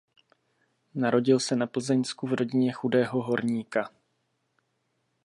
[0.95, 3.89] Narodil se na Plzeňsku v rodině chudého horníka.